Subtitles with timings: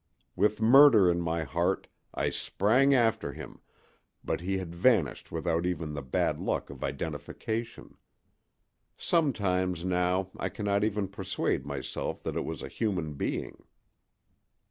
[0.35, 3.59] With murder in my heart, I sprang after him,
[4.23, 7.97] but he had vanished without even the bad luck of identification.
[8.97, 13.63] Sometimes now I cannot even persuade myself that it was a human being.